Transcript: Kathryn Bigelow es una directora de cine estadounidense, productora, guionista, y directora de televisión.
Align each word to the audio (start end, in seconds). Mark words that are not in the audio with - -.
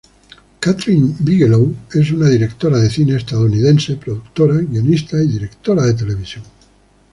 Kathryn 0.59 1.15
Bigelow 1.19 1.75
es 1.93 2.09
una 2.11 2.27
directora 2.27 2.79
de 2.79 2.89
cine 2.89 3.17
estadounidense, 3.17 3.97
productora, 3.97 4.55
guionista, 4.55 5.21
y 5.21 5.27
directora 5.27 5.83
de 5.85 5.93
televisión. 5.93 6.43